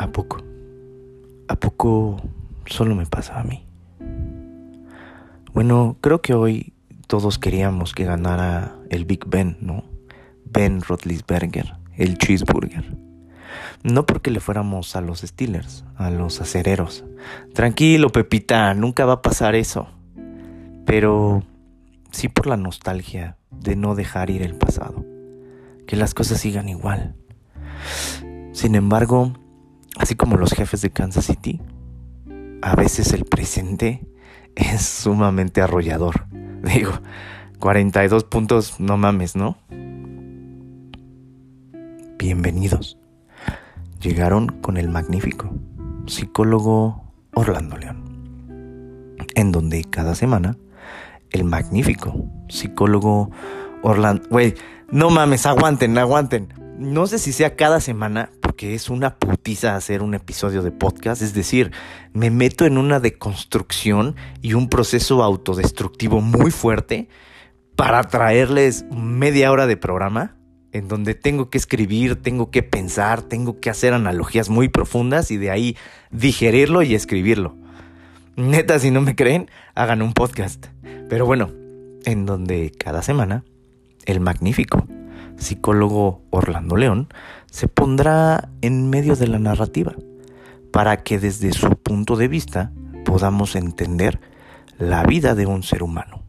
¿A 0.00 0.12
poco? 0.12 0.38
¿A 1.46 1.56
poco 1.56 2.22
solo 2.64 2.94
me 2.94 3.04
pasa 3.04 3.38
a 3.38 3.44
mí? 3.44 3.66
Bueno, 5.52 5.98
creo 6.00 6.22
que 6.22 6.32
hoy 6.32 6.72
todos 7.06 7.38
queríamos 7.38 7.92
que 7.92 8.06
ganara 8.06 8.76
el 8.88 9.04
Big 9.04 9.26
Ben, 9.26 9.58
¿no? 9.60 9.84
Ben 10.46 10.80
Roethlisberger, 10.80 11.74
el 11.98 12.16
cheeseburger. 12.16 12.96
No 13.82 14.06
porque 14.06 14.30
le 14.30 14.40
fuéramos 14.40 14.96
a 14.96 15.02
los 15.02 15.20
Steelers, 15.20 15.84
a 15.96 16.08
los 16.08 16.40
acereros. 16.40 17.04
Tranquilo, 17.52 18.08
Pepita, 18.08 18.72
nunca 18.72 19.04
va 19.04 19.12
a 19.12 19.22
pasar 19.22 19.54
eso. 19.54 19.86
Pero 20.86 21.42
sí 22.10 22.28
por 22.28 22.46
la 22.46 22.56
nostalgia 22.56 23.36
de 23.50 23.76
no 23.76 23.94
dejar 23.94 24.30
ir 24.30 24.40
el 24.40 24.54
pasado. 24.54 25.04
Que 25.86 25.96
las 25.96 26.14
cosas 26.14 26.40
sigan 26.40 26.70
igual. 26.70 27.16
Sin 28.52 28.76
embargo, 28.76 29.34
así 30.00 30.16
como 30.16 30.38
los 30.38 30.52
jefes 30.52 30.80
de 30.80 30.90
Kansas 30.90 31.26
City, 31.26 31.60
a 32.62 32.74
veces 32.74 33.12
el 33.12 33.26
presente 33.26 34.08
es 34.56 34.80
sumamente 34.82 35.60
arrollador. 35.60 36.26
Digo, 36.62 36.92
42 37.58 38.24
puntos, 38.24 38.80
no 38.80 38.96
mames, 38.96 39.36
¿no? 39.36 39.58
Bienvenidos. 42.18 42.98
Llegaron 44.00 44.48
con 44.48 44.78
el 44.78 44.88
magnífico 44.88 45.54
psicólogo 46.06 47.04
Orlando 47.34 47.76
León, 47.76 49.16
en 49.34 49.52
donde 49.52 49.84
cada 49.84 50.14
semana 50.14 50.56
el 51.30 51.44
magnífico 51.44 52.24
psicólogo 52.48 53.30
Orlando... 53.82 54.26
Güey, 54.30 54.54
no 54.90 55.10
mames, 55.10 55.44
aguanten, 55.44 55.96
aguanten. 55.98 56.54
No 56.78 57.06
sé 57.06 57.18
si 57.18 57.32
sea 57.32 57.56
cada 57.56 57.80
semana, 57.80 58.30
porque 58.60 58.74
es 58.74 58.90
una 58.90 59.16
putiza 59.16 59.74
hacer 59.74 60.02
un 60.02 60.12
episodio 60.12 60.60
de 60.60 60.70
podcast. 60.70 61.22
Es 61.22 61.32
decir, 61.32 61.72
me 62.12 62.28
meto 62.28 62.66
en 62.66 62.76
una 62.76 63.00
deconstrucción 63.00 64.16
y 64.42 64.52
un 64.52 64.68
proceso 64.68 65.22
autodestructivo 65.22 66.20
muy 66.20 66.50
fuerte 66.50 67.08
para 67.74 68.02
traerles 68.02 68.84
media 68.90 69.50
hora 69.50 69.66
de 69.66 69.78
programa 69.78 70.36
en 70.72 70.88
donde 70.88 71.14
tengo 71.14 71.48
que 71.48 71.56
escribir, 71.56 72.16
tengo 72.16 72.50
que 72.50 72.62
pensar, 72.62 73.22
tengo 73.22 73.60
que 73.60 73.70
hacer 73.70 73.94
analogías 73.94 74.50
muy 74.50 74.68
profundas 74.68 75.30
y 75.30 75.38
de 75.38 75.50
ahí 75.50 75.78
digerirlo 76.10 76.82
y 76.82 76.94
escribirlo. 76.94 77.56
Neta, 78.36 78.78
si 78.78 78.90
no 78.90 79.00
me 79.00 79.16
creen, 79.16 79.50
hagan 79.74 80.02
un 80.02 80.12
podcast. 80.12 80.66
Pero 81.08 81.24
bueno, 81.24 81.50
en 82.04 82.26
donde 82.26 82.72
cada 82.78 83.00
semana 83.00 83.42
el 84.04 84.20
magnífico 84.20 84.86
psicólogo 85.40 86.22
Orlando 86.30 86.76
León 86.76 87.08
se 87.50 87.66
pondrá 87.66 88.48
en 88.60 88.90
medio 88.90 89.16
de 89.16 89.26
la 89.26 89.38
narrativa 89.38 89.94
para 90.72 90.98
que 90.98 91.18
desde 91.18 91.52
su 91.52 91.70
punto 91.70 92.16
de 92.16 92.28
vista 92.28 92.70
podamos 93.04 93.56
entender 93.56 94.20
la 94.78 95.02
vida 95.02 95.34
de 95.34 95.46
un 95.46 95.62
ser 95.62 95.82
humano, 95.82 96.22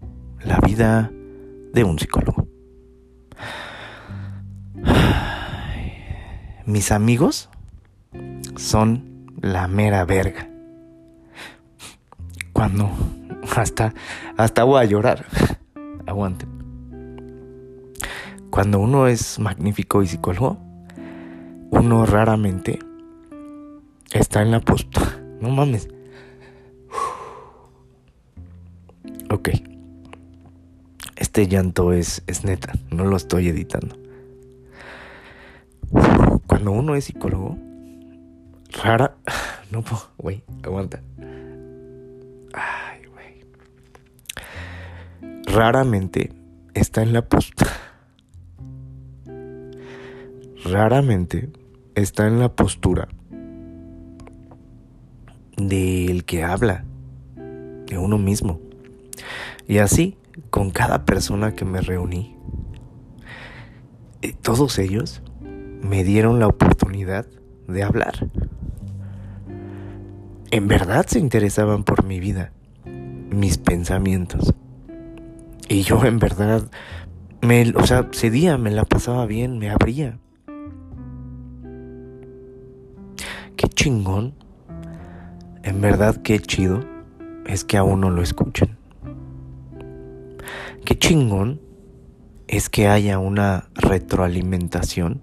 la 0.44 0.58
vida 0.60 1.12
de 1.74 1.84
un 1.84 2.00
psicólogo. 2.00 2.48
Mis 6.66 6.92
amigos 6.92 7.50
son 8.56 9.28
la 9.42 9.68
mera 9.68 10.06
verga. 10.06 10.48
Cuando 12.54 12.90
hasta 13.56 13.94
hasta 14.38 14.64
voy 14.64 14.82
a 14.82 14.86
llorar. 14.86 15.26
Aguanten. 16.08 16.51
Cuando 18.52 18.80
uno 18.80 19.08
es 19.08 19.40
magnífico 19.40 20.04
y 20.04 20.08
psicólogo, 20.08 20.58
uno 21.70 22.06
raramente 22.06 22.80
está 24.12 24.42
en 24.42 24.52
la 24.52 24.60
postura. 24.60 25.20
No 25.40 25.50
mames. 25.50 25.88
Ok. 29.32 29.50
Este 31.16 31.48
llanto 31.48 31.94
es, 31.94 32.22
es 32.28 32.44
neta, 32.44 32.74
no 32.90 33.06
lo 33.06 33.16
estoy 33.16 33.48
editando. 33.48 33.96
Cuando 36.46 36.72
uno 36.72 36.96
es 36.96 37.06
psicólogo, 37.06 37.58
rara. 38.84 39.16
No 39.72 39.82
puedo, 39.84 40.02
güey, 40.18 40.44
aguanta. 40.64 41.02
Ay, 42.54 43.06
güey. 43.06 43.46
Raramente 45.46 46.34
está 46.74 47.02
en 47.04 47.14
la 47.14 47.22
postura. 47.22 47.72
Raramente 50.64 51.50
está 51.96 52.28
en 52.28 52.40
la 52.40 52.56
postura 52.56 53.08
del 55.58 56.24
que 56.26 56.44
habla, 56.44 56.86
de 57.88 57.98
uno 57.98 58.18
mismo. 58.18 58.60
Y 59.68 59.80
así, 59.80 60.18
con 60.50 60.70
cada 60.70 61.04
persona 61.06 61.56
que 61.56 61.66
me 61.66 61.82
reuní, 61.82 62.36
todos 64.42 64.78
ellos 64.78 65.24
me 65.82 66.04
dieron 66.04 66.40
la 66.40 66.48
oportunidad 66.48 67.26
de 67.68 67.84
hablar. 67.84 68.28
En 70.52 70.68
verdad 70.68 71.06
se 71.08 71.20
interesaban 71.20 71.84
por 71.84 72.04
mi 72.04 72.20
vida, 72.20 72.52
mis 72.86 73.58
pensamientos. 73.58 74.54
Y 75.68 75.84
yo 75.84 76.04
en 76.06 76.20
verdad, 76.20 76.70
me, 77.42 77.72
o 77.76 77.88
sea, 77.88 78.10
ese 78.12 78.30
día 78.30 78.58
me 78.58 78.70
la 78.70 78.86
pasaba 78.86 79.26
bien, 79.26 79.58
me 79.58 79.70
abría. 79.70 80.20
Qué 83.62 83.70
chingón, 83.70 84.34
en 85.62 85.82
verdad 85.82 86.24
qué 86.24 86.40
chido 86.40 86.84
es 87.46 87.64
que 87.64 87.78
a 87.78 87.84
uno 87.84 88.10
lo 88.10 88.24
escuchen. 88.24 88.76
Qué 90.84 90.98
chingón 90.98 91.62
es 92.48 92.70
que 92.70 92.88
haya 92.88 93.20
una 93.20 93.70
retroalimentación 93.76 95.22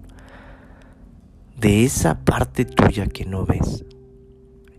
de 1.57 1.83
esa 1.83 2.23
parte 2.23 2.63
tuya 2.63 3.07
que 3.07 3.25
no 3.25 3.45
ves. 3.45 3.83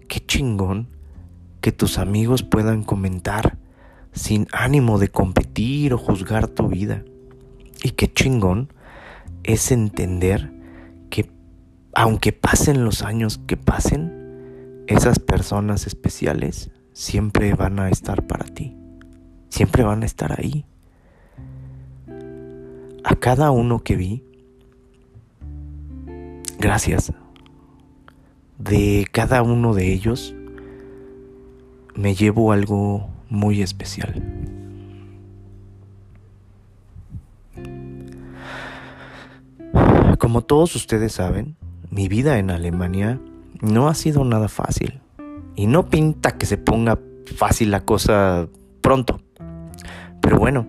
Qué 0.09 0.21
chingón 0.21 0.88
que 1.60 1.71
tus 1.71 1.98
amigos 1.98 2.42
puedan 2.42 2.82
comentar 2.82 3.59
sin 4.12 4.47
ánimo 4.53 4.98
de 4.98 5.09
competir 5.09 5.92
o 5.92 5.98
juzgar 5.98 6.48
tu 6.48 6.69
vida. 6.69 7.04
Y 7.84 7.91
qué 7.91 8.10
chingón 8.10 8.72
es 9.42 9.71
entender 9.71 10.59
aunque 11.95 12.33
pasen 12.33 12.84
los 12.84 13.03
años 13.03 13.39
que 13.47 13.56
pasen, 13.56 14.84
esas 14.87 15.19
personas 15.19 15.87
especiales 15.87 16.71
siempre 16.93 17.55
van 17.55 17.78
a 17.78 17.91
estar 17.91 18.27
para 18.27 18.45
ti. 18.45 18.77
Siempre 19.49 19.83
van 19.83 20.03
a 20.03 20.06
estar 20.06 20.39
ahí. 20.39 20.65
A 23.05 23.17
cada 23.17 23.51
uno 23.51 23.81
que 23.81 23.97
vi, 23.97 24.25
gracias. 26.59 27.12
De 28.59 29.07
cada 29.11 29.43
uno 29.43 29.75
de 29.75 29.93
ellos 29.93 30.34
me 31.95 32.15
llevo 32.15 32.53
algo 32.53 33.09
muy 33.28 33.62
especial. 33.62 34.22
Como 40.19 40.43
todos 40.43 40.77
ustedes 40.77 41.12
saben, 41.12 41.57
mi 41.91 42.09
vida 42.09 42.39
en 42.39 42.51
Alemania 42.51 43.21
no 43.61 43.89
ha 43.89 43.95
sido 43.95 44.25
nada 44.25 44.49
fácil. 44.49 45.01
Y 45.56 45.67
no 45.67 45.89
pinta 45.89 46.39
que 46.39 46.47
se 46.47 46.56
ponga 46.56 46.99
fácil 47.37 47.71
la 47.71 47.84
cosa 47.84 48.49
pronto. 48.81 49.21
Pero 50.23 50.39
bueno, 50.39 50.67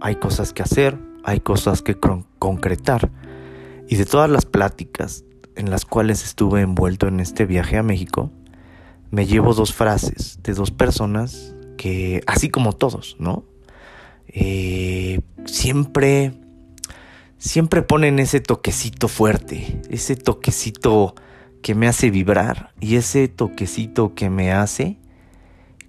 hay 0.00 0.16
cosas 0.16 0.52
que 0.52 0.62
hacer, 0.62 0.98
hay 1.24 1.40
cosas 1.40 1.82
que 1.82 1.98
concretar. 2.38 3.10
Y 3.88 3.96
de 3.96 4.06
todas 4.06 4.30
las 4.30 4.46
pláticas 4.46 5.24
en 5.56 5.70
las 5.70 5.84
cuales 5.84 6.24
estuve 6.24 6.62
envuelto 6.62 7.08
en 7.08 7.20
este 7.20 7.44
viaje 7.44 7.76
a 7.76 7.82
México, 7.82 8.30
me 9.10 9.26
llevo 9.26 9.52
dos 9.52 9.74
frases 9.74 10.38
de 10.42 10.54
dos 10.54 10.70
personas 10.70 11.54
que, 11.76 12.22
así 12.26 12.48
como 12.48 12.72
todos, 12.72 13.16
¿no? 13.18 13.44
Eh, 14.28 15.20
siempre, 15.44 16.32
siempre 17.40 17.80
ponen 17.82 18.18
ese 18.18 18.40
toquecito 18.40 19.08
fuerte, 19.08 19.80
ese 19.88 20.14
toquecito 20.14 21.14
que 21.62 21.74
me 21.74 21.88
hace 21.88 22.10
vibrar 22.10 22.72
y 22.80 22.96
ese 22.96 23.28
toquecito 23.28 24.14
que 24.14 24.30
me 24.30 24.52
hace 24.52 24.98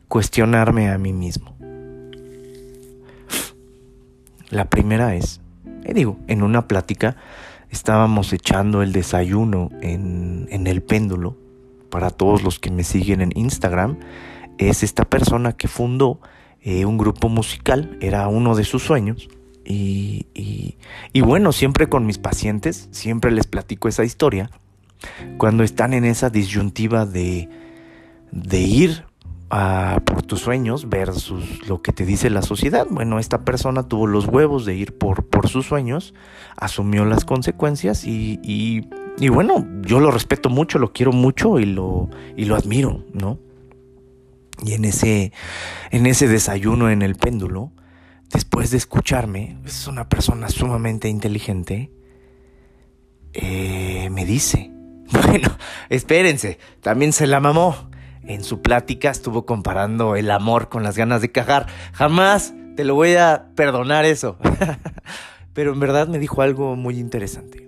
cuestionarme 0.07 0.89
a 0.89 0.98
mí 0.98 1.13
mismo. 1.13 1.56
La 4.50 4.69
primera 4.69 5.13
es, 5.15 5.42
eh, 5.83 5.94
digo, 5.94 6.18
en 6.27 6.42
una 6.42 6.68
plática 6.68 7.18
estábamos 7.69 8.31
echando 8.33 8.81
el 8.81 8.94
desayuno 8.94 9.69
en, 9.81 10.47
el 10.68 10.81
péndulo. 10.81 11.38
Para 11.89 12.09
todos 12.09 12.44
los 12.44 12.59
que 12.59 12.71
me 12.71 12.86
siguen 12.86 13.19
en 13.19 13.31
Instagram, 13.36 14.00
es 14.57 14.83
esta 14.83 15.04
persona 15.04 15.51
que 15.51 15.68
fundó 15.68 16.21
eh, 16.62 16.86
un 16.86 16.97
grupo 16.97 17.27
musical, 17.27 17.97
era 18.00 18.30
uno 18.30 18.56
de 18.56 18.63
sus 18.63 18.83
sueños. 18.83 19.27
Y, 19.63 20.28
y, 21.13 21.22
bueno, 21.22 21.52
siempre 21.52 21.88
con 21.88 22.06
mis 22.06 22.18
pacientes, 22.18 22.90
siempre 22.92 23.31
les 23.31 23.48
platico 23.48 23.88
esa 23.88 24.04
historia, 24.04 24.50
cuando 25.38 25.63
están 25.63 25.94
en 25.94 26.06
esa 26.06 26.30
disyuntiva 26.30 27.06
de, 27.06 27.50
de 28.31 28.60
ir 28.60 29.06
a 29.50 30.02
por 30.06 30.24
tus 30.24 30.40
sueños 30.40 30.88
versus 30.90 31.68
lo 31.68 31.81
que 31.81 31.92
te 31.92 32.06
dice 32.06 32.30
la 32.30 32.42
sociedad. 32.42 32.88
Bueno, 32.90 33.19
esta 33.19 33.44
persona 33.44 33.84
tuvo 33.84 34.08
los 34.08 34.25
huevos 34.25 34.66
de 34.66 34.75
ir 34.75 34.98
por, 34.98 35.25
por 35.25 35.50
sus 35.50 35.66
sueños, 35.66 36.14
asumió 36.56 37.04
las 37.06 37.25
consecuencias 37.25 38.06
y, 38.06 38.40
y, 38.44 38.88
y, 39.19 39.30
bueno, 39.30 39.68
yo 39.81 40.00
lo 40.00 40.10
respeto 40.10 40.50
mucho, 40.50 40.80
lo 40.80 40.94
quiero 40.94 41.12
mucho 41.12 41.60
y 41.60 41.66
lo, 41.66 42.10
y 42.38 42.46
lo 42.46 42.56
admiro, 42.56 43.04
¿no? 43.14 43.40
Y 44.64 44.74
en 44.74 44.86
ese, 44.86 45.34
en 45.90 46.06
ese 46.06 46.28
desayuno 46.28 46.90
en 46.90 47.02
el 47.02 47.16
péndulo, 47.16 47.72
después 48.31 48.72
de 48.72 48.78
escucharme, 48.78 49.57
es 49.66 49.88
una 49.88 50.07
persona 50.10 50.50
sumamente 50.50 51.10
inteligente, 51.10 51.92
eh, 53.33 54.10
me 54.12 54.25
dice, 54.25 54.72
bueno, 55.12 55.50
espérense, 55.89 56.60
también 56.81 57.13
se 57.13 57.28
la 57.28 57.39
mamó. 57.39 57.89
En 58.24 58.44
su 58.44 58.62
plática 58.62 59.10
estuvo 59.10 59.48
comparando 59.48 60.16
el 60.16 60.30
amor 60.30 60.69
con 60.69 60.83
las 60.83 60.95
ganas 60.95 61.22
de 61.22 61.31
cagar. 61.31 61.66
Jamás 61.94 62.54
te 62.75 62.83
lo 62.83 62.94
voy 62.94 63.16
a 63.16 63.48
perdonar 63.56 64.06
eso. 64.06 64.38
pero 65.54 65.74
en 65.74 65.80
verdad 65.80 66.07
me 66.07 66.19
dijo 66.19 66.42
algo 66.42 66.75
muy 66.75 67.00
interesante. 67.00 67.68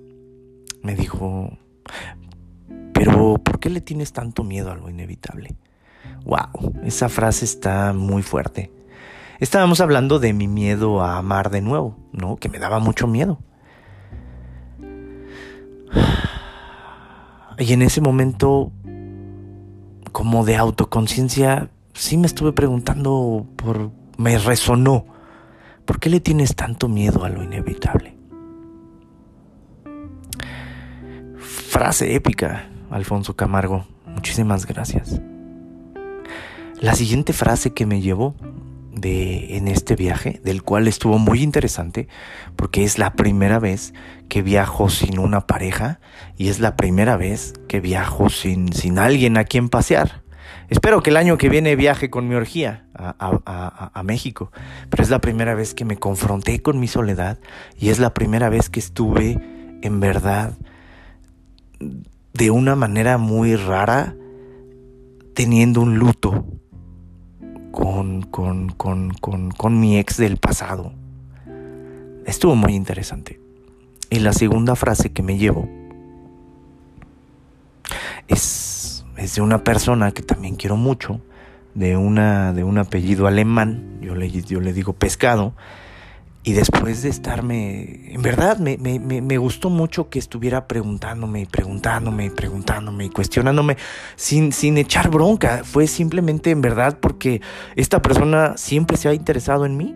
Me 0.83 0.95
dijo, 0.95 1.57
pero 2.94 3.38
¿por 3.44 3.60
qué 3.60 3.69
le 3.69 3.81
tienes 3.81 4.13
tanto 4.13 4.44
miedo 4.44 4.71
a 4.71 4.75
lo 4.75 4.89
inevitable? 4.89 5.56
Wow, 6.24 6.74
esa 6.83 7.10
frase 7.10 7.45
está 7.45 7.94
muy 7.94 8.21
fuerte. 8.21 8.71
Estábamos 9.44 9.81
hablando 9.81 10.19
de 10.19 10.31
mi 10.31 10.48
miedo 10.48 11.01
a 11.01 11.18
amar 11.18 11.50
de 11.50 11.60
nuevo, 11.60 11.98
¿no? 12.13 12.38
Que 12.38 12.48
me 12.48 12.60
daba 12.60 12.80
mucho 12.80 13.07
miedo. 13.07 13.40
Y 17.60 17.74
en 17.74 17.81
ese 17.81 18.00
momento, 18.00 18.72
como 20.13 20.45
de 20.45 20.56
autoconciencia, 20.56 21.69
sí 21.92 22.18
me 22.18 22.25
estuve 22.25 22.54
preguntando 22.54 23.45
por... 23.57 23.92
me 24.18 24.38
resonó. 24.38 25.07
¿Por 25.84 26.00
qué 26.00 26.10
le 26.10 26.22
tienes 26.22 26.56
tanto 26.56 26.88
miedo 26.88 27.25
a 27.25 27.30
lo 27.30 27.44
inevitable? 27.44 28.16
Frase 31.36 32.16
épica, 32.16 32.69
Alfonso 32.89 33.36
Camargo. 33.36 33.88
Muchísimas 34.06 34.66
gracias. 34.66 35.19
La 36.80 36.96
siguiente 36.96 37.34
frase 37.34 37.74
que 37.74 37.86
me 37.86 38.00
llevó 38.00 38.36
de, 38.94 39.57
en 39.57 39.68
este 39.68 39.95
viaje, 39.95 40.40
del 40.44 40.63
cual 40.63 40.88
estuvo 40.88 41.18
muy 41.18 41.42
interesante, 41.42 42.07
porque 42.56 42.84
es 42.84 42.98
la 42.98 43.13
primera 43.13 43.60
vez 43.60 43.94
que 44.30 44.42
viajo 44.42 44.90
sin 44.90 45.19
una 45.19 45.48
pareja 45.48 46.00
y 46.38 46.50
es 46.50 46.60
la 46.60 46.75
primera 46.75 47.18
vez 47.18 47.54
que 47.68 47.80
viajo 47.80 48.30
sin, 48.30 48.72
sin 48.74 49.00
alguien 49.00 49.38
a 49.38 49.44
quien 49.44 49.69
pasear. 49.69 50.24
Espero 50.69 51.04
que 51.04 51.10
el 51.10 51.18
año 51.18 51.38
que 51.38 51.50
viene 51.50 51.75
viaje 51.75 52.10
con 52.10 52.28
mi 52.28 52.36
orgía 52.36 52.86
a, 52.95 53.16
a, 53.19 53.92
a, 53.94 54.04
México, 54.04 54.51
pero 54.90 55.04
es 55.04 55.10
la 55.10 55.19
primera 55.19 55.56
vez 55.56 55.74
que 55.74 55.86
me 55.86 55.98
confronté 55.98 56.62
con 56.62 56.80
mi 56.80 56.88
soledad 56.88 57.38
y 57.78 57.89
es 57.89 58.00
la 58.00 58.13
primera 58.13 58.50
vez 58.50 58.69
que 58.69 58.80
estuve 58.80 59.39
en 59.81 60.00
verdad 60.00 60.54
de 62.34 62.50
una 62.50 62.75
manera 62.75 63.18
muy 63.18 63.56
rara 63.56 64.16
teniendo 65.36 65.81
un 65.81 66.00
luto 66.00 66.46
con, 67.74 68.22
con, 68.22 68.70
con, 68.70 69.10
con, 69.50 69.80
mi 69.80 69.98
ex 69.98 70.18
del 70.18 70.38
pasado. 70.38 70.94
Estuvo 72.24 72.56
muy 72.56 72.75
interesante. 72.75 73.42
Y 74.12 74.20
la 74.20 74.31
segunda 74.31 74.75
frase 74.75 75.12
que 75.12 75.24
me 75.24 75.40
llevo 75.40 75.68
es, 78.28 79.04
es 79.18 79.36
de 79.36 79.42
una 79.42 79.64
persona 79.64 80.12
que 80.12 80.22
también 80.22 80.56
quiero 80.56 80.78
mucho, 80.78 81.20
de, 81.74 81.98
una, 81.98 82.54
de 82.54 82.64
un 82.64 82.78
apellido 82.78 83.25
alemán, 83.25 83.98
yo 84.02 84.14
le, 84.14 84.30
yo 84.30 84.62
le 84.62 84.72
digo 84.72 84.94
pescado, 84.94 85.56
y 86.45 86.54
después 86.54 87.01
de 87.01 87.10
estarme, 87.10 88.13
en 88.13 88.22
verdad 88.22 88.57
me, 88.57 88.78
me, 88.78 89.00
me, 89.00 89.38
gustó 89.38 89.69
mucho 89.69 90.10
que 90.10 90.19
estuviera 90.19 90.68
preguntándome 90.68 91.42
y 91.42 91.45
preguntándome 91.45 92.25
y 92.25 92.30
preguntándome 92.30 93.06
y 93.06 93.10
cuestionándome 93.10 93.78
sin, 94.18 94.51
sin 94.51 94.78
echar 94.78 95.10
bronca. 95.10 95.62
Fue 95.63 95.88
simplemente 95.88 96.51
en 96.51 96.60
verdad 96.60 97.00
porque 97.00 97.42
esta 97.78 98.01
persona 98.01 98.57
siempre 98.57 98.98
se 98.98 99.07
ha 99.07 99.13
interesado 99.13 99.66
en 99.66 99.78
mí 99.78 99.95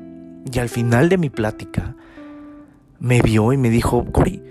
y 0.49 0.59
al 0.59 0.69
final 0.69 1.09
de 1.09 1.17
mi 1.17 1.29
plática 1.29 1.95
me 2.99 3.21
vio 3.21 3.51
y 3.51 3.57
me 3.57 3.69
dijo, 3.69 4.05
Cori, 4.11 4.41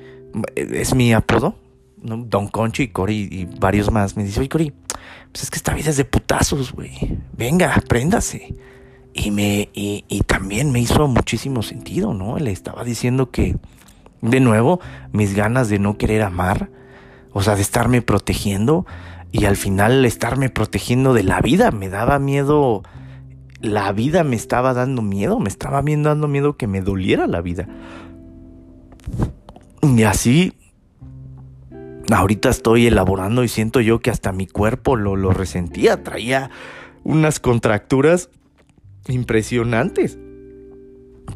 es 0.54 0.94
mi 0.94 1.14
apodo. 1.14 1.56
Don 1.96 2.48
Concho 2.48 2.82
y 2.82 2.88
Cori 2.88 3.26
y 3.30 3.44
varios 3.58 3.90
más. 3.90 4.16
Me 4.16 4.24
dice, 4.24 4.40
oye 4.40 4.50
Cori, 4.50 4.72
pues 5.32 5.44
es 5.44 5.50
que 5.50 5.56
esta 5.56 5.74
vida 5.74 5.90
es 5.90 5.96
de 5.96 6.04
putazos, 6.04 6.72
güey. 6.72 7.18
Venga, 7.36 7.74
apréndase. 7.74 8.54
Y, 9.18 9.30
me, 9.30 9.70
y, 9.72 10.02
también 10.26 10.72
me 10.72 10.80
hizo 10.80 11.08
muchísimo 11.08 11.62
sentido, 11.62 12.12
¿no? 12.12 12.38
Le 12.38 12.52
estaba 12.52 12.84
diciendo 12.84 13.30
que, 13.30 13.56
de 14.20 14.40
nuevo, 14.40 14.78
mis 15.10 15.34
ganas 15.34 15.70
de 15.70 15.78
no 15.78 15.96
querer 15.96 16.20
amar, 16.20 16.68
o 17.32 17.42
sea, 17.42 17.54
de 17.54 17.62
estarme 17.62 18.02
protegiendo, 18.02 18.84
y 19.32 19.46
al 19.46 19.56
final 19.56 20.04
estarme 20.04 20.50
protegiendo 20.50 21.14
de 21.14 21.22
la 21.22 21.40
vida, 21.40 21.70
me 21.70 21.88
daba 21.88 22.18
miedo, 22.18 22.82
la 23.62 23.90
vida 23.92 24.22
me 24.22 24.36
estaba 24.36 24.74
dando 24.74 25.00
miedo, 25.00 25.40
me 25.40 25.48
estaba 25.48 25.80
dando 25.82 26.28
miedo 26.28 26.58
que 26.58 26.66
me 26.66 26.82
doliera 26.82 27.26
la 27.26 27.40
vida. 27.40 27.66
Y 29.82 30.02
así, 30.02 30.52
ahorita 32.10 32.50
estoy 32.50 32.86
elaborando 32.86 33.44
y 33.44 33.48
siento 33.48 33.80
yo 33.80 34.00
que 34.00 34.10
hasta 34.10 34.32
mi 34.32 34.46
cuerpo 34.46 34.94
lo, 34.94 35.16
lo 35.16 35.30
resentía, 35.30 36.02
traía 36.02 36.50
unas 37.02 37.40
contracturas 37.40 38.28
impresionantes. 39.08 40.18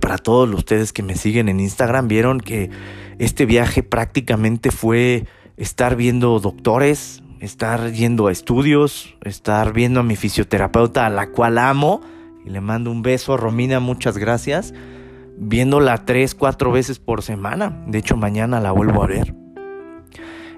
Para 0.00 0.18
todos 0.18 0.52
ustedes 0.54 0.92
que 0.92 1.02
me 1.02 1.16
siguen 1.16 1.48
en 1.48 1.60
Instagram, 1.60 2.08
vieron 2.08 2.40
que 2.40 2.70
este 3.18 3.44
viaje 3.44 3.82
prácticamente 3.82 4.70
fue 4.70 5.26
estar 5.56 5.96
viendo 5.96 6.38
doctores, 6.40 7.22
estar 7.40 7.92
yendo 7.92 8.28
a 8.28 8.32
estudios, 8.32 9.16
estar 9.24 9.72
viendo 9.72 10.00
a 10.00 10.02
mi 10.02 10.16
fisioterapeuta, 10.16 11.06
a 11.06 11.10
la 11.10 11.30
cual 11.30 11.58
amo, 11.58 12.00
y 12.44 12.50
le 12.50 12.60
mando 12.60 12.90
un 12.90 13.02
beso 13.02 13.36
Romina, 13.36 13.80
muchas 13.80 14.16
gracias, 14.16 14.72
viéndola 15.36 16.04
tres, 16.04 16.34
cuatro 16.34 16.70
veces 16.70 16.98
por 16.98 17.22
semana. 17.22 17.82
De 17.86 17.98
hecho, 17.98 18.16
mañana 18.16 18.60
la 18.60 18.72
vuelvo 18.72 19.02
a 19.02 19.06
ver. 19.06 19.34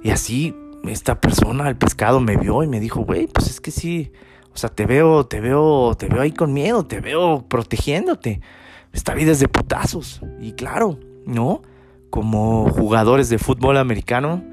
Y 0.02 0.10
así, 0.10 0.54
esta 0.84 1.20
persona, 1.20 1.68
el 1.68 1.76
pescado, 1.76 2.20
me 2.20 2.36
vio 2.36 2.62
y 2.62 2.68
me 2.68 2.80
dijo, 2.80 3.00
güey, 3.00 3.26
pues 3.28 3.48
es 3.48 3.60
que 3.60 3.70
sí, 3.70 4.12
o 4.54 4.58
sea, 4.58 4.70
te 4.70 4.86
veo, 4.86 5.24
te 5.26 5.40
veo, 5.40 5.94
te 5.96 6.08
veo 6.08 6.20
ahí 6.20 6.32
con 6.32 6.52
miedo, 6.52 6.84
te 6.84 7.00
veo 7.00 7.44
protegiéndote. 7.48 8.40
Esta 8.92 9.14
vida 9.14 9.32
es 9.32 9.40
de 9.40 9.48
putazos. 9.48 10.20
Y 10.40 10.52
claro, 10.52 10.98
¿no? 11.24 11.62
Como 12.10 12.68
jugadores 12.70 13.30
de 13.30 13.38
fútbol 13.38 13.78
americano, 13.78 14.44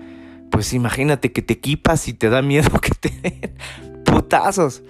pues 0.51 0.73
imagínate 0.73 1.31
que 1.31 1.41
te 1.41 1.53
equipas 1.53 2.07
y 2.07 2.13
te 2.13 2.29
da 2.29 2.41
miedo 2.41 2.69
que 2.81 2.91
te 2.91 3.09
den 3.09 3.55
putazos. 4.05 4.83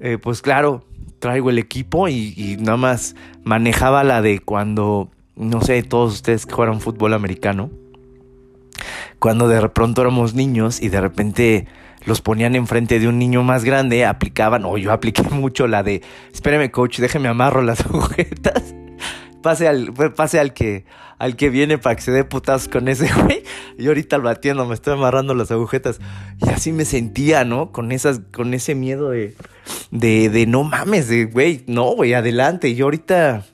Eh, 0.00 0.18
pues 0.20 0.42
claro, 0.42 0.84
traigo 1.18 1.50
el 1.50 1.58
equipo 1.58 2.08
y, 2.08 2.34
y, 2.36 2.56
nada 2.56 2.76
más 2.76 3.14
manejaba 3.44 4.04
la 4.04 4.22
de 4.22 4.40
cuando, 4.40 5.10
no 5.36 5.60
sé, 5.60 5.82
todos 5.82 6.14
ustedes 6.14 6.46
que 6.46 6.54
jugaron 6.54 6.80
fútbol 6.80 7.14
americano, 7.14 7.70
cuando 9.18 9.48
de 9.48 9.68
pronto 9.68 10.02
éramos 10.02 10.34
niños 10.34 10.80
y 10.80 10.88
de 10.88 11.00
repente 11.00 11.66
los 12.04 12.20
ponían 12.20 12.54
enfrente 12.54 12.98
de 12.98 13.08
un 13.08 13.18
niño 13.18 13.42
más 13.42 13.64
grande, 13.64 14.04
aplicaban, 14.04 14.64
o 14.64 14.78
yo 14.78 14.92
apliqué 14.92 15.22
mucho 15.30 15.66
la 15.66 15.82
de, 15.82 16.02
espéreme 16.32 16.70
coach, 16.70 16.98
déjeme 16.98 17.28
amarro 17.28 17.62
las 17.62 17.80
agujetas. 17.86 18.74
Pase 19.42 19.68
al, 19.68 19.92
pase 20.16 20.40
al 20.40 20.52
que, 20.52 20.84
al 21.16 21.36
que 21.36 21.48
viene 21.48 21.78
para 21.78 21.94
que 21.94 22.02
se 22.02 22.10
dé 22.10 22.24
putazos 22.24 22.68
con 22.68 22.88
ese 22.88 23.08
güey. 23.22 23.44
Y 23.78 23.86
ahorita 23.86 24.18
lo 24.18 24.28
atiendo, 24.28 24.66
me 24.66 24.74
estoy 24.74 24.94
amarrando 24.94 25.32
las 25.34 25.52
agujetas. 25.52 26.00
Y 26.44 26.48
así 26.48 26.72
me 26.72 26.84
sentía, 26.84 27.44
¿no? 27.44 27.70
Con 27.70 27.92
esas, 27.92 28.20
con 28.32 28.52
ese 28.52 28.74
miedo 28.74 29.10
de, 29.10 29.36
de, 29.92 30.28
de 30.28 30.46
no 30.46 30.64
mames, 30.64 31.08
de 31.08 31.26
güey, 31.26 31.62
no, 31.68 31.94
güey, 31.94 32.14
adelante. 32.14 32.68
Y 32.68 32.80
ahorita, 32.80 33.44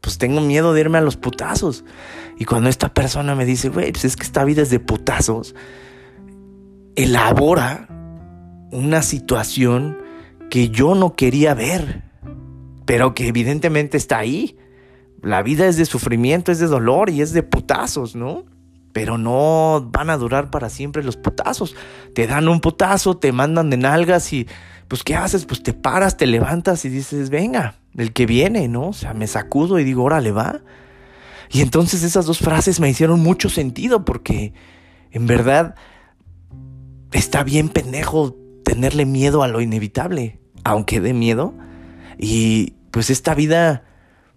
pues 0.00 0.18
tengo 0.18 0.40
miedo 0.40 0.72
de 0.72 0.80
irme 0.80 0.98
a 0.98 1.02
los 1.02 1.16
putazos. 1.16 1.84
Y 2.38 2.44
cuando 2.44 2.68
esta 2.68 2.92
persona 2.92 3.34
me 3.34 3.44
dice, 3.44 3.68
güey, 3.68 3.92
pues 3.92 4.04
es 4.04 4.16
que 4.16 4.24
esta 4.24 4.44
vida 4.44 4.62
es 4.62 4.70
de 4.70 4.80
putazos 4.80 5.54
elabora 6.96 7.88
una 8.72 9.02
situación 9.02 9.98
que 10.50 10.68
yo 10.68 10.94
no 10.94 11.14
quería 11.14 11.54
ver, 11.54 12.02
pero 12.84 13.14
que 13.14 13.28
evidentemente 13.28 13.96
está 13.96 14.18
ahí. 14.18 14.56
La 15.22 15.42
vida 15.42 15.66
es 15.66 15.76
de 15.76 15.84
sufrimiento, 15.84 16.50
es 16.50 16.58
de 16.58 16.66
dolor 16.66 17.10
y 17.10 17.22
es 17.22 17.32
de 17.32 17.42
putazos, 17.42 18.16
¿no? 18.16 18.44
Pero 18.92 19.18
no 19.18 19.88
van 19.92 20.10
a 20.10 20.16
durar 20.16 20.50
para 20.50 20.68
siempre 20.68 21.02
los 21.02 21.16
putazos. 21.16 21.76
Te 22.14 22.26
dan 22.26 22.48
un 22.48 22.60
putazo, 22.60 23.16
te 23.16 23.32
mandan 23.32 23.70
de 23.70 23.76
nalgas 23.76 24.32
y 24.32 24.48
pues 24.88 25.04
¿qué 25.04 25.14
haces? 25.14 25.46
Pues 25.46 25.62
te 25.62 25.72
paras, 25.72 26.16
te 26.16 26.26
levantas 26.26 26.84
y 26.84 26.88
dices, 26.88 27.30
venga, 27.30 27.76
el 27.96 28.12
que 28.12 28.26
viene, 28.26 28.66
¿no? 28.66 28.88
O 28.88 28.92
sea, 28.92 29.14
me 29.14 29.28
sacudo 29.28 29.78
y 29.78 29.84
digo, 29.84 30.02
órale, 30.02 30.32
va. 30.32 30.60
Y 31.50 31.60
entonces 31.60 32.02
esas 32.02 32.26
dos 32.26 32.38
frases 32.38 32.80
me 32.80 32.88
hicieron 32.88 33.20
mucho 33.20 33.48
sentido 33.48 34.04
porque 34.04 34.52
en 35.12 35.26
verdad 35.26 35.74
está 37.12 37.42
bien 37.44 37.68
pendejo 37.68 38.36
tenerle 38.64 39.06
miedo 39.06 39.42
a 39.42 39.48
lo 39.48 39.60
inevitable, 39.60 40.40
aunque 40.64 41.00
dé 41.00 41.12
miedo. 41.12 41.54
Y 42.18 42.74
pues 42.90 43.10
esta 43.10 43.34
vida, 43.34 43.84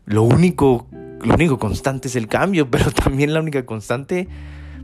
lo 0.06 0.24
único, 0.24 0.88
lo 1.24 1.36
único 1.36 1.58
constante 1.58 2.08
es 2.08 2.16
el 2.16 2.28
cambio, 2.28 2.70
pero 2.72 2.92
también 2.92 3.34
la 3.34 3.40
única 3.40 3.66
constante, 3.66 4.28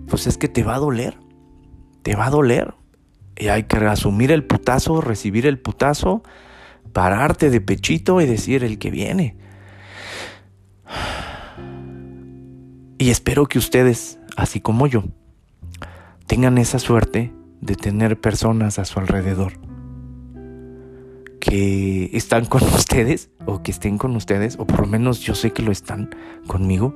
pues 0.08 0.28
es 0.28 0.38
que 0.38 0.48
te 0.48 0.64
va 0.64 0.76
a 0.76 0.80
doler. 0.80 1.18
Te 2.02 2.16
va 2.16 2.28
a 2.28 2.30
doler. 2.30 2.74
Y 3.38 3.48
hay 3.48 3.64
que 3.64 3.78
asumir 3.78 4.32
el 4.32 4.44
putazo, 4.44 5.02
recibir 5.02 5.46
el 5.46 5.60
putazo, 5.60 6.24
pararte 6.92 7.50
de 7.50 7.62
pechito 7.62 8.20
y 8.20 8.26
decir 8.26 8.64
el 8.64 8.80
que 8.80 8.92
viene. 8.92 9.38
Y 12.98 13.12
espero 13.12 13.46
que 13.48 13.60
ustedes, 13.60 14.20
así 14.36 14.60
como 14.60 14.88
yo, 14.88 15.06
tengan 16.28 16.58
esa 16.58 16.80
suerte 16.80 17.34
de 17.62 17.76
tener 17.76 18.20
personas 18.20 18.78
a 18.78 18.86
su 18.86 19.00
alrededor 19.00 19.69
que 21.50 22.12
están 22.14 22.46
con 22.46 22.62
ustedes 22.76 23.30
o 23.46 23.64
que 23.64 23.72
estén 23.72 23.98
con 23.98 24.16
ustedes, 24.16 24.58
o 24.60 24.68
por 24.68 24.82
lo 24.82 24.88
menos 24.88 25.20
yo 25.22 25.34
sé 25.34 25.52
que 25.52 25.64
lo 25.64 25.72
están 25.72 26.16
conmigo, 26.48 26.96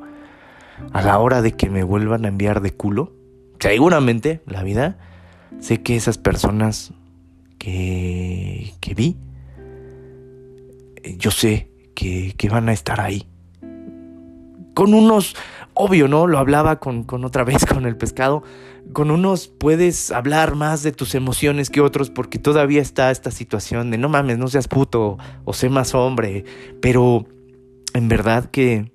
a 0.92 1.02
la 1.02 1.18
hora 1.20 1.42
de 1.42 1.54
que 1.54 1.70
me 1.70 1.84
vuelvan 1.84 2.26
a 2.26 2.28
enviar 2.28 2.62
de 2.62 2.72
culo. 2.72 3.14
Seguramente 3.60 4.42
la 4.46 4.64
vida, 4.64 4.98
sé 5.60 5.82
que 5.82 5.96
esas 5.96 6.18
personas 6.18 6.94
que, 7.58 8.74
que 8.80 8.94
vi, 8.94 9.18
yo 11.18 11.32
sé 11.32 11.70
que, 11.96 12.34
que 12.38 12.50
van 12.50 12.70
a 12.70 12.74
estar 12.74 13.02
ahí. 13.02 13.28
Con 14.74 14.94
unos 14.94 15.36
obvio, 15.74 16.08
¿no? 16.08 16.28
Lo 16.28 16.40
hablaba 16.40 16.80
con, 16.80 17.06
otra 17.24 17.44
vez 17.44 17.66
con 17.72 17.86
el 17.86 17.98
pescado. 17.98 18.44
Con 18.92 19.12
unos 19.12 19.48
puedes 19.48 20.12
hablar 20.12 20.56
más 20.56 20.84
de 20.84 20.92
tus 20.92 21.16
emociones 21.16 21.70
que 21.70 21.82
otros 21.82 22.10
porque 22.10 22.40
todavía 22.40 22.82
está 22.82 23.12
esta 23.12 23.32
situación 23.32 23.92
de 23.92 23.98
no 23.98 24.10
mames, 24.10 24.38
no 24.38 24.48
seas 24.48 24.68
puto 24.68 25.18
o 25.46 25.54
sé 25.54 25.70
más 25.70 25.96
hombre. 25.96 26.46
Pero 26.82 27.26
en 27.94 28.08
verdad 28.08 28.50
que... 28.52 28.92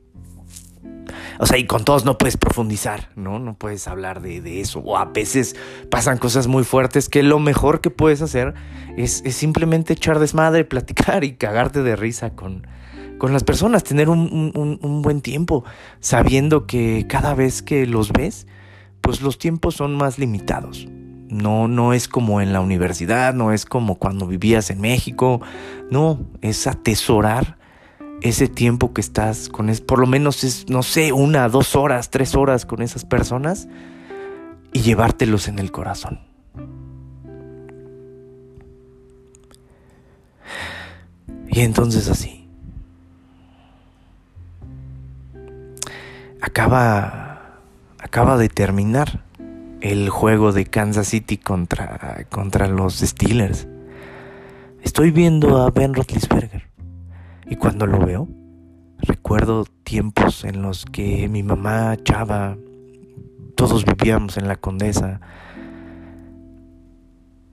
O 1.40 1.46
sea, 1.46 1.56
y 1.56 1.66
con 1.66 1.84
todos 1.84 2.04
no 2.04 2.18
puedes 2.18 2.36
profundizar, 2.36 3.10
¿no? 3.14 3.38
No 3.38 3.56
puedes 3.56 3.86
hablar 3.86 4.20
de, 4.20 4.40
de 4.40 4.60
eso. 4.60 4.80
O 4.80 4.98
a 4.98 5.06
veces 5.06 5.56
pasan 5.88 6.18
cosas 6.18 6.48
muy 6.48 6.64
fuertes 6.64 7.08
que 7.08 7.22
lo 7.22 7.38
mejor 7.38 7.80
que 7.80 7.90
puedes 7.90 8.22
hacer 8.22 8.54
es, 8.96 9.22
es 9.24 9.36
simplemente 9.36 9.92
echar 9.94 10.18
desmadre, 10.18 10.64
platicar 10.66 11.24
y 11.24 11.36
cagarte 11.36 11.82
de 11.82 11.96
risa 11.96 12.30
con, 12.30 12.66
con 13.18 13.32
las 13.32 13.44
personas, 13.44 13.84
tener 13.84 14.08
un, 14.08 15.02
buen 15.02 15.20
tiempo, 15.20 15.64
sabiendo 16.00 16.66
que 16.66 17.06
cada 17.08 17.34
vez 17.34 17.62
que 17.62 17.86
los 17.86 18.12
ves, 18.12 18.46
pues 19.00 19.20
los 19.20 19.38
tiempos 19.38 19.74
son 19.74 19.96
más 19.96 20.18
limitados. 20.18 20.88
No, 21.28 21.68
no 21.68 21.92
es 21.92 22.08
como 22.08 22.40
en 22.40 22.52
la 22.52 22.60
universidad, 22.60 23.34
no 23.34 23.52
es 23.52 23.66
como 23.66 23.96
cuando 23.96 24.26
vivías 24.26 24.70
en 24.70 24.80
México, 24.80 25.42
no, 25.90 26.20
es 26.40 26.66
atesorar 26.66 27.58
ese 28.22 28.48
tiempo 28.48 28.92
que 28.94 29.00
estás 29.00 29.48
con, 29.48 29.68
es, 29.68 29.80
por 29.80 29.98
lo 29.98 30.06
menos 30.06 30.42
es, 30.42 30.68
no 30.68 30.82
sé, 30.82 31.12
una, 31.12 31.48
dos 31.48 31.76
horas, 31.76 32.10
tres 32.10 32.34
horas 32.34 32.64
con 32.64 32.82
esas 32.82 33.04
personas 33.04 33.68
y 34.72 34.80
llevártelos 34.80 35.48
en 35.48 35.58
el 35.58 35.70
corazón. 35.70 36.20
Y 41.48 41.60
entonces 41.60 42.08
así, 42.08 42.37
acaba, 46.48 47.60
acaba 47.98 48.38
de 48.38 48.48
terminar 48.48 49.24
el 49.80 50.08
juego 50.08 50.52
de 50.52 50.64
Kansas 50.64 51.08
City 51.08 51.36
contra, 51.36 52.26
contra 52.30 52.68
los 52.68 52.98
Steelers. 52.98 53.68
Estoy 54.82 55.10
viendo 55.10 55.58
a 55.58 55.70
Ben 55.70 55.94
Roethlisberger 55.94 56.68
y 57.46 57.56
cuando 57.56 57.86
lo 57.86 58.04
veo 58.04 58.28
recuerdo 58.98 59.66
tiempos 59.84 60.44
en 60.44 60.62
los 60.62 60.84
que 60.86 61.28
mi 61.28 61.42
mamá, 61.42 61.96
Chava, 62.02 62.56
todos 63.54 63.84
vivíamos 63.84 64.38
en 64.38 64.48
la 64.48 64.56
Condesa. 64.56 65.20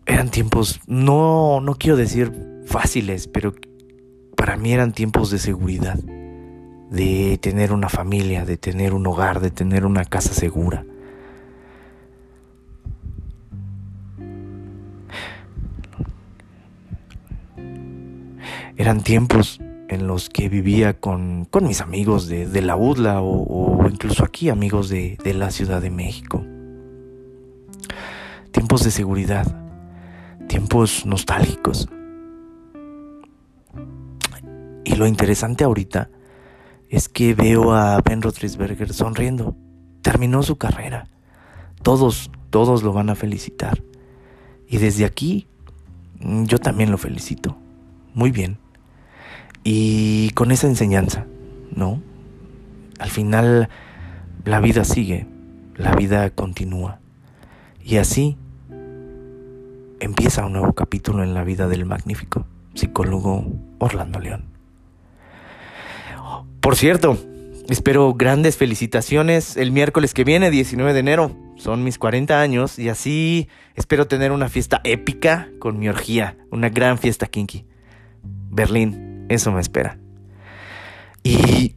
Eran 0.06 0.30
tiempos, 0.30 0.80
no, 0.88 1.60
no 1.62 1.76
quiero 1.76 1.98
decir 1.98 2.32
fáciles, 2.66 3.28
pero 3.28 3.54
para 4.38 4.56
mí 4.56 4.72
eran 4.72 4.94
tiempos 4.94 5.32
de 5.32 5.40
seguridad 5.40 6.00
de 6.90 7.38
tener 7.42 7.72
una 7.72 7.90
familia, 7.90 8.46
de 8.46 8.58
tener 8.58 8.94
un 8.94 9.06
hogar, 9.08 9.40
de 9.40 9.52
tener 9.52 9.86
una 9.86 10.06
casa 10.06 10.34
segura. 10.34 10.86
Eran 18.78 19.02
tiempos 19.02 19.60
en 19.88 20.08
los 20.08 20.30
que 20.30 20.50
vivía 20.50 21.00
con, 21.00 21.48
mis 21.62 21.82
amigos 21.82 22.28
de, 22.28 22.62
la 22.62 22.76
UDLA 22.76 23.22
o, 23.22 23.88
incluso 23.90 24.26
aquí 24.26 24.50
amigos 24.50 24.90
de, 24.90 25.18
de 25.24 25.34
la 25.34 25.52
Ciudad 25.52 25.82
de 25.82 25.92
México. 25.92 26.44
Tiempos 28.52 28.84
de 28.84 28.92
seguridad, 28.92 29.46
tiempos 30.48 31.06
nostálgicos. 31.06 31.88
Y 34.84 34.96
lo 34.96 35.08
interesante 35.08 35.64
ahorita 35.64 36.10
es 36.90 37.10
que 37.10 37.34
veo 37.34 37.74
a 37.74 38.00
Ben 38.02 38.22
Roethlisberger 38.22 38.94
sonriendo. 38.94 39.56
Terminó 40.02 40.44
su 40.44 40.58
carrera. 40.58 41.08
Todos, 41.82 42.32
todos 42.50 42.84
lo 42.84 42.94
van 42.94 43.10
a 43.10 43.16
felicitar. 43.16 43.84
Y 44.68 44.78
desde 44.78 45.06
aquí, 45.06 45.48
mm, 46.20 46.46
yo 46.46 46.60
también 46.60 46.92
lo 46.92 46.98
felicito. 46.98 47.58
Muy 48.14 48.32
bien. 48.32 48.58
Y 49.64 50.30
con 50.32 50.52
esa 50.52 50.68
enseñanza, 50.68 51.26
¿no? 51.76 52.02
Al 53.00 53.10
final, 53.10 53.70
la 54.46 54.60
vida 54.60 54.86
sigue, 54.86 55.28
la 55.76 55.96
vida 55.96 56.30
continúa. 56.30 57.00
Y 57.84 57.98
así 57.98 58.38
empieza 60.00 60.46
un 60.46 60.54
nuevo 60.54 60.74
capítulo 60.74 61.24
en 61.24 61.34
la 61.34 61.44
vida 61.44 61.68
del 61.68 61.86
magnífico 61.86 62.46
psicólogo 62.74 63.46
Orlando 63.80 64.20
León. 64.20 64.55
Por 66.66 66.78
cierto, 66.78 67.16
espero 67.70 68.16
grandes 68.16 68.58
felicitaciones 68.58 69.56
el 69.56 69.72
miércoles 69.72 70.16
que 70.16 70.24
viene, 70.24 70.50
19 70.50 70.94
de 70.94 71.00
enero. 71.00 71.32
Son 71.58 71.84
mis 71.84 72.00
40 72.00 72.42
años 72.42 72.80
y 72.80 72.90
así 72.90 73.50
espero 73.76 74.08
tener 74.08 74.32
una 74.32 74.50
fiesta 74.50 74.82
épica 74.84 75.48
con 75.60 75.78
mi 75.78 75.90
orgía, 75.90 76.40
una 76.50 76.70
gran 76.70 76.98
fiesta 76.98 77.28
kinky. 77.28 77.68
Berlín, 78.50 79.28
eso 79.30 79.52
me 79.52 79.62
espera. 79.62 80.00
Y 81.22 81.76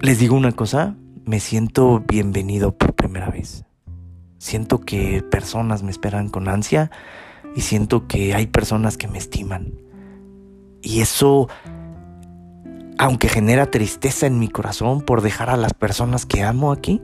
les 0.00 0.18
digo 0.18 0.34
una 0.34 0.50
cosa, 0.50 0.96
me 1.24 1.38
siento 1.38 2.00
bienvenido 2.00 2.76
por 2.76 2.94
primera 2.96 3.30
vez. 3.30 3.66
Siento 4.38 4.80
que 4.80 5.22
personas 5.22 5.84
me 5.84 5.92
esperan 5.92 6.28
con 6.28 6.48
ansia 6.48 6.90
y 7.54 7.60
siento 7.60 8.08
que 8.08 8.34
hay 8.34 8.48
personas 8.48 8.96
que 8.96 9.06
me 9.06 9.18
estiman. 9.18 9.74
Y 10.82 11.02
eso 11.02 11.48
aunque 12.98 13.28
genera 13.28 13.70
tristeza 13.70 14.26
en 14.26 14.40
mi 14.40 14.48
corazón 14.48 15.02
por 15.02 15.22
dejar 15.22 15.50
a 15.50 15.56
las 15.56 15.72
personas 15.72 16.26
que 16.26 16.42
amo 16.42 16.72
aquí, 16.72 17.00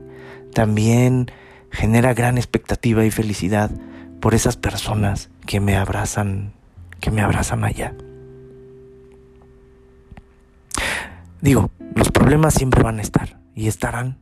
también 0.53 1.31
genera 1.71 2.13
gran 2.13 2.37
expectativa 2.37 3.05
y 3.05 3.11
felicidad 3.11 3.71
por 4.19 4.33
esas 4.33 4.57
personas 4.57 5.29
que 5.45 5.61
me 5.61 5.77
abrazan, 5.77 6.53
que 6.99 7.11
me 7.11 7.21
abrazan 7.21 7.63
allá. 7.63 7.95
Digo, 11.41 11.71
los 11.95 12.11
problemas 12.11 12.53
siempre 12.53 12.83
van 12.83 12.99
a 12.99 13.01
estar 13.01 13.39
y 13.55 13.67
estarán, 13.67 14.17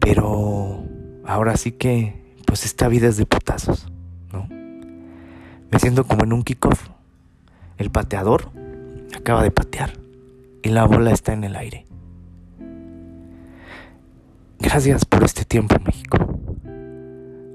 pero 0.00 0.84
ahora 1.24 1.56
sí 1.56 1.72
que, 1.72 2.34
pues 2.46 2.64
esta 2.64 2.88
vida 2.88 3.06
es 3.08 3.16
de 3.16 3.26
putazos, 3.26 3.92
¿no? 4.32 4.48
Me 4.48 5.78
siento 5.78 6.04
como 6.04 6.24
en 6.24 6.32
un 6.32 6.42
kickoff. 6.42 6.88
El 7.76 7.90
pateador 7.90 8.50
acaba 9.14 9.42
de 9.42 9.50
patear 9.50 9.97
y 10.68 10.70
la 10.70 10.84
bola 10.84 11.12
está 11.12 11.32
en 11.32 11.44
el 11.44 11.56
aire. 11.56 11.86
Gracias 14.58 15.06
por 15.06 15.24
este 15.24 15.46
tiempo, 15.46 15.76
México. 15.82 16.18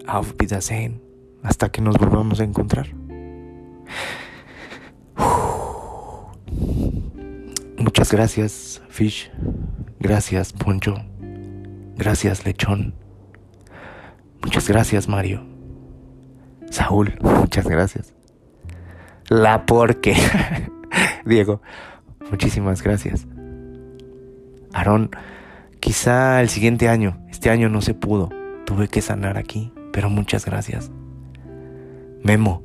Auf 0.07 0.33
Wiedersehen. 0.39 0.99
Hasta 1.43 1.69
que 1.69 1.79
nos 1.79 1.95
volvamos 1.95 2.39
a 2.39 2.43
encontrar. 2.43 2.87
Muchas 7.77 8.11
gracias, 8.11 8.81
Fish. 8.89 9.31
Gracias, 9.99 10.51
Poncho. 10.51 10.95
Gracias, 11.95 12.45
Lechón. 12.45 12.95
Muchas 14.41 14.67
gracias, 14.67 15.07
Mario. 15.07 15.45
Saúl, 16.71 17.13
muchas 17.21 17.67
gracias. 17.67 18.15
La 19.29 19.67
porque. 19.67 20.15
Diego, 21.25 21.61
Muchísimas 22.31 22.81
gracias. 22.81 23.27
Aarón, 24.73 25.11
quizá 25.79 26.41
el 26.41 26.49
siguiente 26.49 26.89
año, 26.89 27.17
este 27.29 27.49
año 27.49 27.69
no 27.69 27.81
se 27.81 27.93
pudo, 27.93 28.29
tuve 28.65 28.87
que 28.87 29.01
sanar 29.01 29.37
aquí, 29.37 29.71
pero 29.91 30.09
muchas 30.09 30.45
gracias. 30.45 30.91
Memo, 32.23 32.63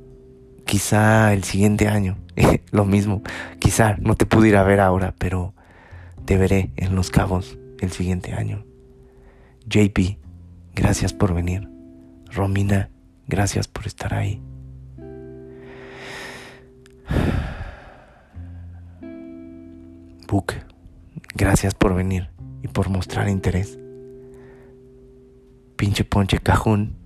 quizá 0.65 1.33
el 1.35 1.45
siguiente 1.45 1.89
año, 1.89 2.17
lo 2.71 2.85
mismo, 2.85 3.23
quizá 3.59 3.97
no 3.99 4.15
te 4.15 4.27
pude 4.27 4.49
ir 4.49 4.57
a 4.57 4.63
ver 4.63 4.81
ahora, 4.81 5.15
pero 5.19 5.55
te 6.25 6.37
veré 6.37 6.71
en 6.77 6.95
Los 6.95 7.11
Cabos 7.11 7.59
el 7.81 7.91
siguiente 7.93 8.35
año. 8.35 8.65
JP, 9.67 10.19
gracias 10.75 11.13
por 11.13 11.35
venir. 11.35 11.69
Romina, 12.31 12.91
gracias 13.27 13.69
por 13.69 13.87
estar 13.87 14.15
ahí. 14.15 14.43
Book, 20.29 20.53
gracias 21.35 21.75
por 21.75 21.95
venir 21.95 22.29
y 22.63 22.69
por 22.69 22.91
mostrar 22.91 23.31
interés. 23.31 23.79
Pinche 25.77 26.05
ponche 26.05 26.39
cajón, 26.39 26.97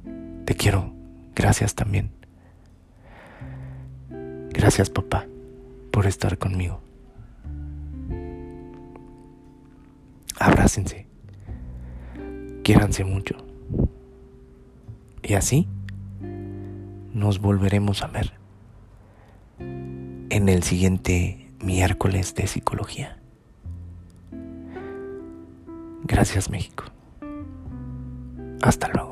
te 0.45 0.57
quiero. 0.57 0.93
Gracias 1.37 1.76
también. 1.76 2.11
Gracias 4.50 4.91
papá 4.91 5.29
por 5.93 6.07
estar 6.07 6.37
conmigo. 6.37 6.81
Abrácense. 10.41 11.07
Quiéranse 12.64 13.05
mucho. 13.05 13.37
Y 15.23 15.35
así 15.35 15.69
nos 17.14 17.41
volveremos 17.41 18.02
a 18.02 18.09
ver 18.09 18.33
en 19.61 20.49
el 20.49 20.64
siguiente 20.64 21.41
miércoles 21.62 22.35
de 22.35 22.47
psicología. 22.47 23.19
Gracias 26.04 26.50
México. 26.50 26.85
Hasta 28.61 28.88
luego. 28.88 29.12